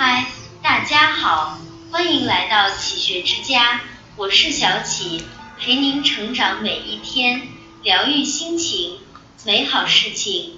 [0.00, 0.26] 嗨，
[0.62, 1.58] 大家好，
[1.90, 3.80] 欢迎来到启学之家，
[4.14, 5.24] 我是小启，
[5.58, 7.48] 陪您成长每一天，
[7.82, 8.98] 疗愈心情，
[9.44, 10.52] 美好事情。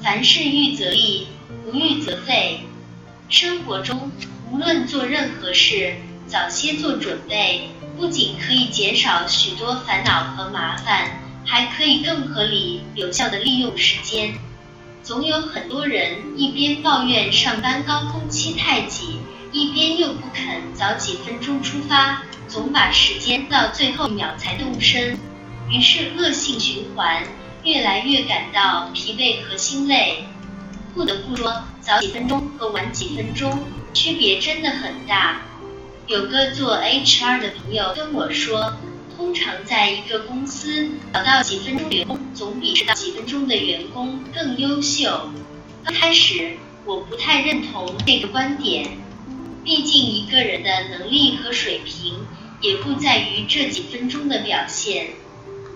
[0.00, 1.26] 凡事预则立，
[1.64, 2.60] 不预则废。
[3.28, 4.12] 生活中，
[4.52, 5.96] 无论做任何事，
[6.28, 14.38] 早些做准备，不仅可以减少许多烦恼和麻烦，还可以更合理、有效的利用时间。
[15.02, 19.18] 总有很多人一边抱怨上班高峰期太挤，
[19.50, 25.18] 一边又不肯早几分钟出发，总把时间到最后一秒才动身，
[25.68, 27.24] 于是恶性循环，
[27.64, 30.24] 越来越感到疲惫和心累。
[30.94, 33.64] 不得不说，早几分钟和晚几分钟
[33.94, 35.40] 区别真的很大。
[36.06, 38.76] 有个做 HR 的朋友跟我说。
[39.20, 45.30] 通常在一个公司找到几分钟员工，总比迟到几分钟的员工更优秀。
[45.84, 46.56] 刚开始
[46.86, 48.96] 我不太认同这个观点，
[49.62, 52.14] 毕竟一个人的能力和水平
[52.62, 55.08] 也不在于这几分钟的表现。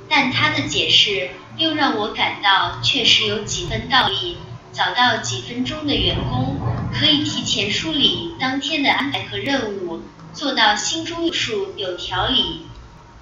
[0.09, 4.39] 但他的解释又让我感到确实有几分道理。
[4.73, 6.57] 早到几分钟的员工
[6.99, 10.01] 可以提前梳理当天的安排和任务，
[10.33, 12.63] 做到心中有数、有条理。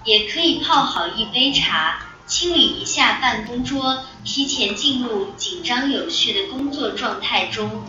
[0.05, 7.85] 也可以泡好一杯茶，清理一下办公桌，提前进入紧张有序的工作状态中。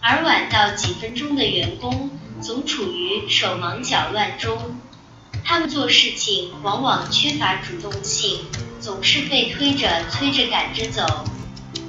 [0.00, 4.80] 而晚到几分钟的员工，总处于手忙脚乱中，
[5.44, 8.38] 他们做事情往往缺乏主动性，
[8.80, 11.24] 总是被推着催着赶着走，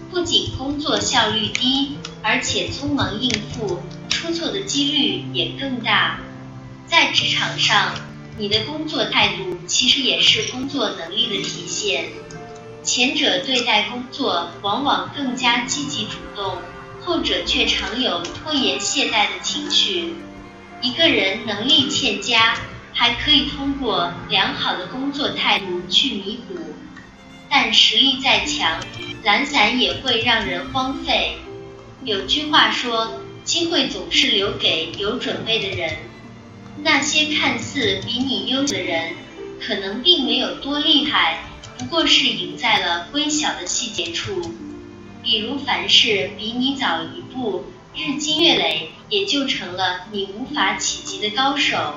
[0.10, 6.20] 不仅工作效率低，而且匆忙应付，出错的几率也更大。
[6.88, 7.94] 在职场上。
[8.38, 12.06] 你的工作态度其实也是工作能力的体现。
[12.84, 16.58] 前者对待工作往往更加积极主动，
[17.02, 20.16] 后者却常有拖延懈怠的情绪。
[20.82, 22.58] 一个人能力欠佳，
[22.94, 26.56] 还可以通过良好的工作态度去弥补，
[27.50, 28.80] 但实力再强，
[29.24, 31.38] 懒散也会让人荒废。
[32.04, 35.98] 有句话说，机会总是留给有准备的人。
[36.84, 39.14] 那些看似比你优秀的人，
[39.60, 41.44] 可能并没有多厉害，
[41.78, 44.54] 不过是赢在了微小的细节处。
[45.22, 47.66] 比如，凡事比你早一步，
[47.96, 51.96] 日积月累，也就成了你无法企及的高手。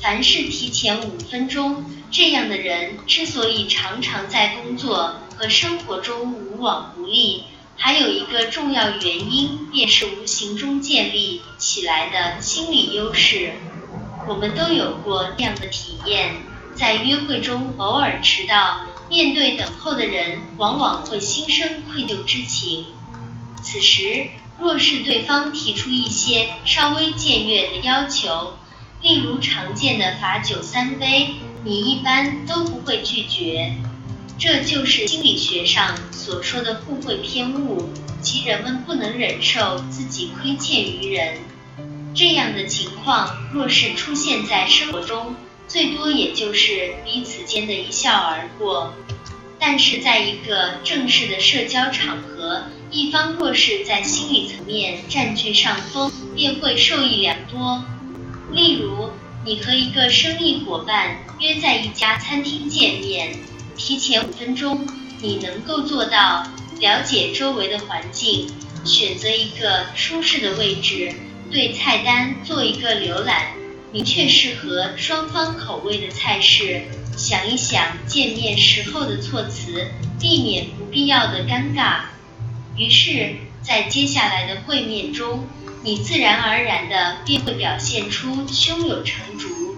[0.00, 7.42] 凡事提前五分钟，这样的人之所以常常在工作和生活中无往不利，
[7.76, 13.54] 还有一个重要原因，便是无形中建立起来的心理优势。
[14.28, 16.34] 我们都有过这样的体验，
[16.74, 22.86] 在约会中偶尔迟到，面对等候的人，往往会心生愧疚之情。
[23.62, 24.26] 此时，
[24.58, 28.54] 若是对方提出一些稍微僭越的要求，
[29.00, 33.76] 例如常见的罚酒三杯，你一般都不会拒绝。
[34.38, 41.38] 这就是心理学上所说的互惠偏误，即人们不能忍受自己亏欠于人。
[42.16, 45.36] 这样的情况若是出现在生活中，
[45.68, 48.94] 最多也就是彼此间的一笑而过。
[49.58, 57.84] 但是在一个正式的社交场合，一方若是在心理层面占据上风，便会受益良多。
[58.50, 59.10] 例如，
[59.44, 63.36] 你和一个生意伙伴约在一家餐厅见面，
[63.76, 64.88] 提前五分钟，
[65.20, 66.46] 你能够做到
[66.80, 68.48] 了解周围的环境，
[68.86, 71.12] 选择一个舒适的位置。
[71.50, 73.52] 对菜单做一个浏览，
[73.92, 76.82] 明确适合双方口味的菜式，
[77.16, 79.88] 想一想见面时候的措辞，
[80.20, 82.00] 避免不必要的尴尬。
[82.76, 85.46] 于是，在接下来的会面中，
[85.82, 89.76] 你自然而然的便会表现出胸有成竹。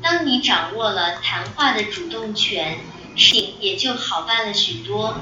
[0.00, 2.78] 当你掌握了谈话的主动权，
[3.16, 5.16] 事情也就好办了许多。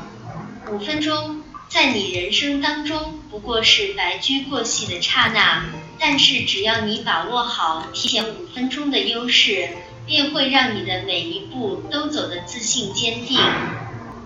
[0.70, 1.42] 五分钟。
[1.70, 5.64] 在你人生当中不过是白驹过隙的刹那，
[6.00, 9.68] 但是只要你把握好提前五分钟的优势，
[10.04, 13.38] 便会让你的每一步都走得自信坚定。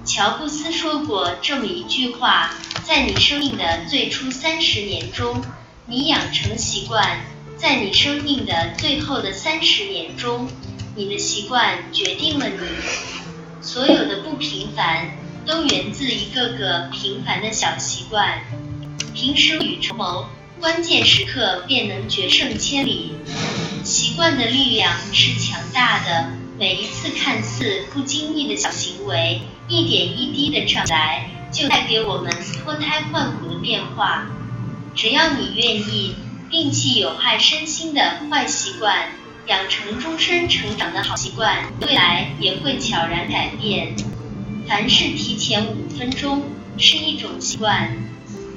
[0.06, 2.50] 乔布斯说过这么一句话：
[2.82, 5.42] 在你生命的最初三十年中，
[5.84, 7.04] 你养成习惯；
[7.58, 10.48] 在你生命的最后的三十年中，
[10.96, 12.56] 你的习惯决定了你。
[13.60, 15.18] 所有的不平凡。
[15.46, 18.40] 都源自一个个平凡的小习惯。
[19.14, 20.28] 平时未雨绸缪，
[20.60, 23.12] 关键时刻便能决胜千里。
[23.84, 32.32] 习惯的力量是强大的，每一次看似不经意的小行为，一点一滴的涨来，就带给我们
[32.62, 34.26] 脱胎换骨的变化。
[34.94, 36.14] 只要你愿意，
[36.50, 39.10] 摒弃有害身心的坏习惯，
[39.46, 43.94] 养成终身成长的好习惯，未来也会悄然改变。
[44.66, 46.42] 凡事提前五分钟
[46.78, 47.96] 是一种习惯，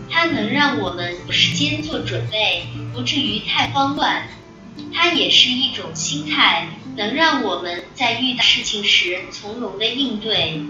[0.09, 4.27] 它能让我们有时间做准备，不至于太慌乱。
[4.93, 10.61] 它也是一种心态，能让我们在遇到事情时从容的应对。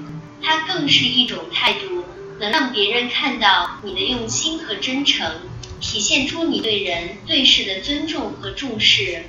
[0.41, 2.03] 它更是一种态度，
[2.39, 5.31] 能让别人看到你的用心和真诚，
[5.79, 9.25] 体现出你对人对事的尊重和重视。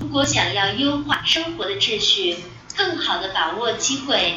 [0.00, 2.36] 如果想要优化生活的秩序，
[2.76, 4.36] 更好的把握机会，